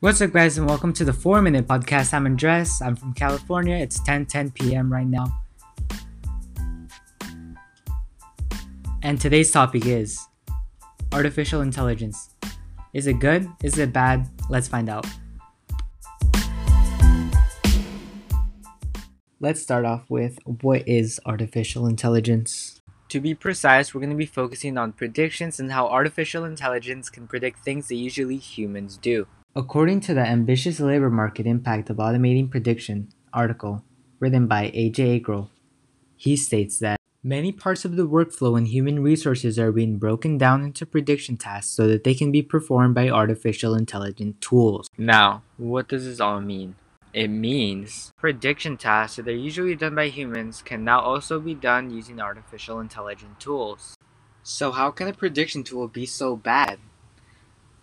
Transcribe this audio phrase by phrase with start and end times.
[0.00, 2.12] What's up, guys, and welcome to the 4 Minute Podcast.
[2.12, 2.82] I'm Andres.
[2.82, 3.76] I'm from California.
[3.76, 4.92] It's 10 10 p.m.
[4.92, 5.42] right now.
[9.02, 10.20] And today's topic is
[11.14, 12.28] artificial intelligence.
[12.92, 13.48] Is it good?
[13.62, 14.28] Is it bad?
[14.50, 15.06] Let's find out.
[19.40, 22.82] Let's start off with what is artificial intelligence?
[23.08, 27.26] To be precise, we're going to be focusing on predictions and how artificial intelligence can
[27.26, 29.26] predict things that usually humans do.
[29.56, 33.82] According to the Ambitious Labor Market Impact of Automating Prediction article
[34.20, 35.48] written by Ajay Agrawal,
[36.14, 40.62] he states that many parts of the workflow in human resources are being broken down
[40.62, 44.90] into prediction tasks so that they can be performed by artificial intelligent tools.
[44.98, 46.74] Now, what does this all mean?
[47.14, 51.88] It means prediction tasks that are usually done by humans can now also be done
[51.88, 53.96] using artificial intelligent tools.
[54.42, 56.78] So, how can a prediction tool be so bad?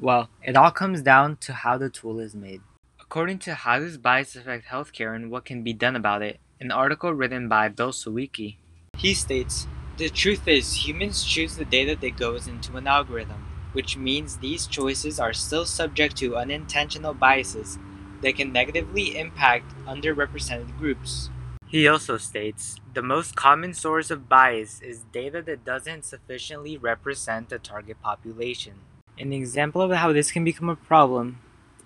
[0.00, 2.62] Well, it all comes down to how the tool is made.
[2.98, 6.70] According to How Does Bias Affect Healthcare and What Can Be Done About It, an
[6.70, 8.56] article written by Bill Sawicki,
[8.96, 9.66] he states
[9.98, 14.66] The truth is, humans choose the data that goes into an algorithm, which means these
[14.66, 17.78] choices are still subject to unintentional biases
[18.22, 21.28] that can negatively impact underrepresented groups.
[21.66, 27.50] He also states the most common source of bias is data that doesn't sufficiently represent
[27.50, 28.76] the target population.
[29.18, 31.38] An example of how this can become a problem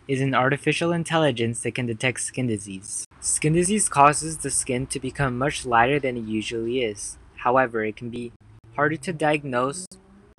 [0.07, 3.07] is an artificial intelligence that can detect skin disease.
[3.21, 7.19] Skin disease causes the skin to become much lighter than it usually is.
[7.37, 8.33] However, it can be
[8.77, 9.87] harder to diagnose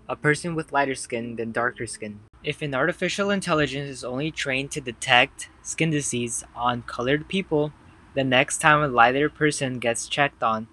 [0.07, 2.19] a person with lighter skin than darker skin.
[2.43, 7.73] If an artificial intelligence is only trained to detect skin disease on colored people,
[8.13, 10.67] the next time a lighter person gets checked on,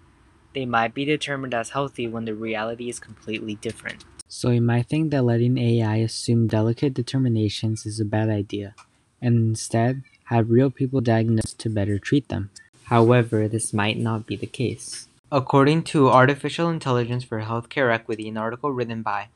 [0.55, 4.05] they might be determined as healthy when the reality is completely different.
[4.35, 8.75] So you might think that letting AI assume delicate determinations is a bad idea,
[9.21, 12.49] and instead have real people diagnosed to better treat them.
[12.85, 15.07] However, this might not be the case.
[15.31, 19.29] According to Artificial Intelligence for Healthcare Equity, an article written by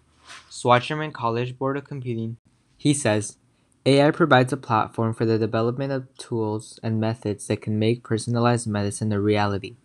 [0.50, 2.38] Schwarzman College Board of Computing,
[2.78, 3.36] he says,
[3.84, 8.66] AI provides a platform for the development of tools and methods that can make personalized
[8.66, 9.76] medicine a reality,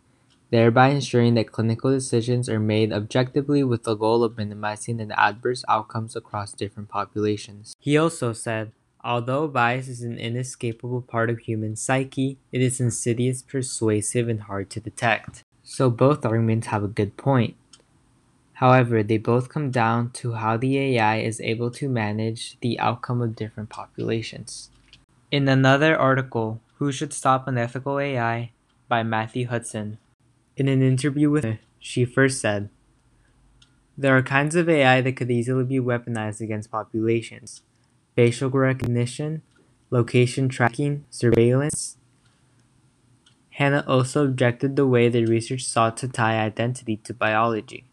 [0.52, 5.64] thereby ensuring that clinical decisions are made objectively with the goal of minimizing the adverse
[5.68, 7.76] outcomes across different populations.
[7.80, 8.74] He also said,
[9.04, 14.70] Although bias is an inescapable part of human psyche, it is insidious, persuasive, and hard
[14.72, 15.44] to detect.
[15.64, 17.56] So both arguments have a good point.
[18.62, 23.20] However, they both come down to how the AI is able to manage the outcome
[23.20, 24.70] of different populations.
[25.32, 28.52] In another article, Who Should Stop Unethical AI
[28.88, 29.98] by Matthew Hutson,
[30.62, 32.70] in an interview with her, she first said,
[33.98, 37.64] There are kinds of AI that could easily be weaponized against populations
[38.16, 39.42] facial recognition,
[39.90, 41.98] location tracking, surveillance.
[43.52, 47.86] Hannah also objected the way the research sought to tie identity to biology.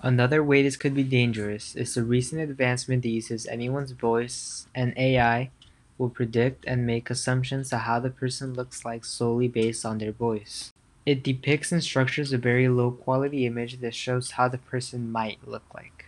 [0.00, 4.94] Another way this could be dangerous is the recent advancement that uses anyone's voice and
[4.96, 5.50] AI
[5.98, 10.12] will predict and make assumptions to how the person looks like solely based on their
[10.12, 10.72] voice.
[11.06, 15.38] It depicts and structures a very low quality image that shows how the person might
[15.46, 16.06] look like.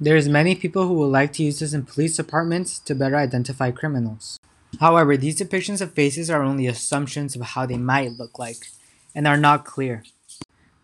[0.00, 3.70] There's many people who would like to use this in police departments to better identify
[3.70, 4.40] criminals.
[4.80, 8.68] However, these depictions of faces are only assumptions of how they might look like
[9.14, 10.04] and are not clear.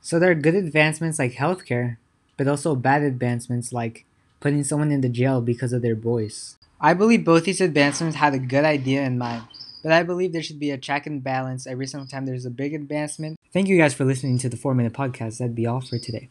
[0.02, 1.96] So there are good advancements like healthcare,
[2.36, 4.04] but also bad advancements like
[4.38, 6.58] putting someone in the jail because of their voice.
[6.78, 9.44] I believe both these advancements had a good idea in mind,
[9.82, 12.50] but I believe there should be a check and balance every single time there's a
[12.50, 13.38] big advancement.
[13.56, 15.38] Thank you guys for listening to the 4 Minute Podcast.
[15.38, 16.28] That'd be all for today.